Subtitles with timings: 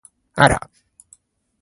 [0.35, 0.59] あら！